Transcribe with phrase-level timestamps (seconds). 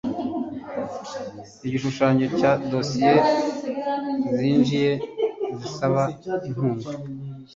[1.65, 3.15] igishushanyo cya dosiye
[4.37, 4.91] zinjiye
[5.59, 6.01] zisaba
[6.47, 6.89] inkunga